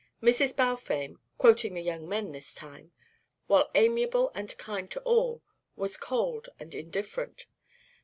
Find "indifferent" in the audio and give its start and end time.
6.73-7.45